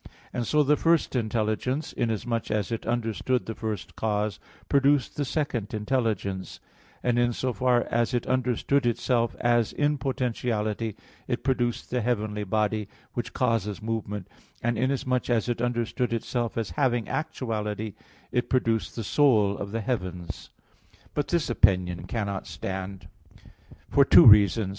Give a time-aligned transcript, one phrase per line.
[0.03, 0.11] 3).
[0.33, 5.75] And so the first intelligence, inasmuch as it understood the first cause, produced the second
[5.75, 6.59] intelligence;
[7.03, 10.95] and in so far as it understood itself as in potentiality
[11.27, 14.27] it produced the heavenly body, which causes movement,
[14.63, 17.93] and inasmuch as it understood itself as having actuality
[18.31, 20.49] it produced the soul of the heavens.
[21.13, 23.07] But this opinion cannot stand,
[23.87, 24.69] for two reasons.